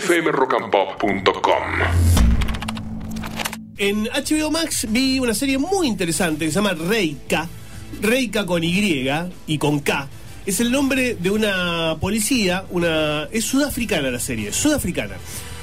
[0.00, 1.62] fmrockandpop.com.
[3.78, 7.48] En HBO Max vi una serie muy interesante que se llama Reika.
[8.02, 9.08] Reika con Y
[9.46, 10.08] y con K.
[10.44, 15.14] Es el nombre de una policía, una es sudafricana la serie, sudafricana.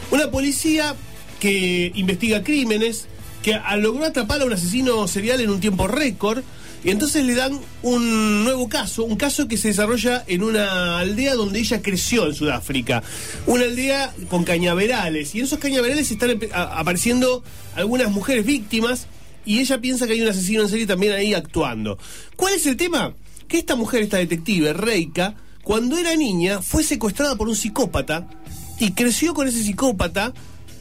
[0.10, 0.96] Una policía
[1.40, 3.08] que investiga crímenes,
[3.44, 6.44] que logró atrapar a un asesino serial en un tiempo récord.
[6.84, 11.36] Y entonces le dan un nuevo caso, un caso que se desarrolla en una aldea
[11.36, 13.04] donde ella creció en Sudáfrica.
[13.46, 15.34] Una aldea con cañaverales.
[15.34, 17.44] Y en esos cañaverales están apareciendo
[17.76, 19.08] algunas mujeres víctimas.
[19.46, 21.98] Y ella piensa que hay un asesino en serie también ahí actuando.
[22.36, 23.14] ¿Cuál es el tema?
[23.48, 28.28] Que esta mujer, esta detective, Reika, cuando era niña fue secuestrada por un psicópata
[28.80, 30.34] y creció con ese psicópata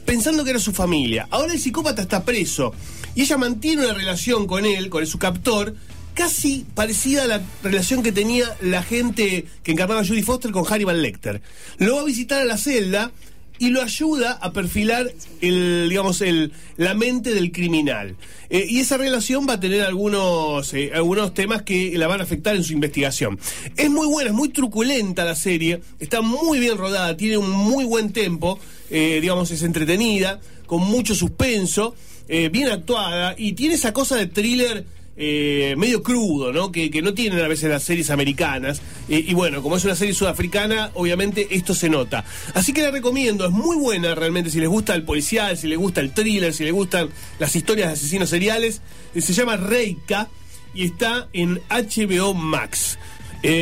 [0.05, 1.27] pensando que era su familia.
[1.31, 2.73] Ahora el psicópata está preso
[3.15, 5.75] y ella mantiene una relación con él, con su captor,
[6.13, 11.01] casi parecida a la relación que tenía la gente que encarnaba Judy Foster con Hannibal
[11.01, 11.41] Lecter.
[11.77, 13.11] Lo va a visitar a la celda
[13.59, 18.15] y lo ayuda a perfilar el, digamos, el, la mente del criminal.
[18.49, 22.23] Eh, y esa relación va a tener algunos, eh, algunos temas que la van a
[22.23, 23.39] afectar en su investigación.
[23.77, 27.85] Es muy buena, es muy truculenta la serie, está muy bien rodada, tiene un muy
[27.85, 34.15] buen tempo, eh, digamos, es entretenida, con mucho suspenso, bien actuada y tiene esa cosa
[34.15, 36.71] de thriller eh, medio crudo, ¿no?
[36.71, 38.81] Que, que no tienen a veces las series americanas.
[39.09, 42.23] Eh, y bueno, como es una serie sudafricana, obviamente esto se nota.
[42.53, 45.77] Así que la recomiendo, es muy buena realmente si les gusta el policial, si les
[45.77, 48.81] gusta el thriller, si les gustan las historias de asesinos seriales.
[49.13, 50.29] Eh, se llama Reika
[50.73, 52.97] y está en HBO Max.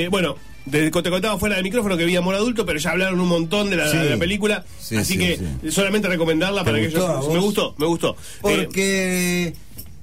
[0.10, 0.36] Bueno.
[0.64, 3.28] Desde que te contaba fuera del micrófono que vi Amor Adulto, pero ya hablaron un
[3.28, 3.98] montón de la, Sí.
[3.98, 4.64] de la película.
[4.80, 7.30] Sí, así sí, que solamente recomendarla para que vos?
[7.34, 8.12] Me gustó, me gustó.
[8.12, 9.54] Eh, Porque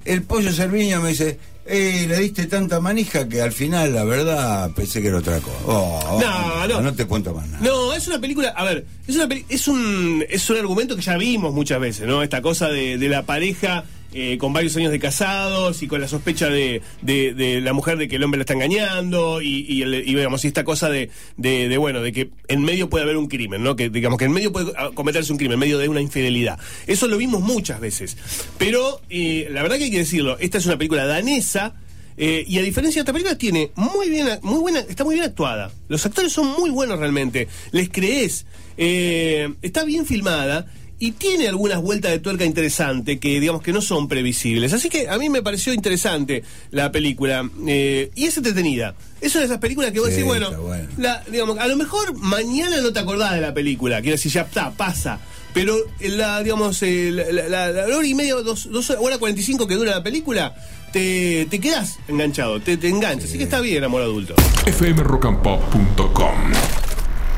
[0.05, 4.71] el pollo Cerviño me dice, eh, le diste tanta manija que al final, la verdad,
[4.71, 5.57] pensé que era otra cosa.
[5.65, 6.81] Oh, No, no.
[6.81, 7.63] No te cuento más nada.
[7.63, 11.17] No, es una película, a ver, es una es un es un argumento que ya
[11.17, 12.23] vimos muchas veces, ¿no?
[12.23, 16.07] Esta cosa de, de la pareja eh, con varios años de casados y con la
[16.07, 20.17] sospecha de, de- la mujer de que el hombre la está engañando y, y, y,
[20.43, 23.75] esta cosa de, de, bueno, de que en medio puede haber un crimen, ¿no?
[23.75, 26.59] Que digamos que en medio puede cometerse un crimen, en medio de una infidelidad.
[26.87, 28.17] Eso lo vimos muchas veces.
[28.57, 31.75] Pero eh, la verdad que hay que decirlo, esta es una película danesa.
[32.21, 35.25] Eh, y a diferencia de esta película tiene muy bien, muy buena, está muy bien
[35.25, 35.71] actuada.
[35.87, 37.47] Los actores son muy buenos realmente.
[37.71, 38.45] Les crees.
[38.77, 40.65] Eh, está bien filmada
[41.01, 44.73] y tiene algunas vueltas de tuerca interesantes que digamos que no son previsibles.
[44.73, 48.95] Así que a mí me pareció interesante la película eh, y es entretenida.
[49.21, 50.89] Es una de esas películas que vos Sí, decís, bueno, está bueno.
[50.97, 54.41] la- digamos, a lo mejor mañana no te acordás de la película, quiero decir, ya
[54.41, 55.19] está, pasa.
[55.53, 59.41] Pero la, digamos, eh, la, la- la- la hora y media, dos, dos horas cuarenta
[59.41, 60.53] y cinco que dura la película,
[60.93, 63.29] te, te quedás enganchado, te, te enganchas.
[63.29, 64.35] Así que está bien, amor adulto.
[64.65, 66.35] fmrockandpop.com.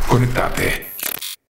[0.10, 0.91] Conectate.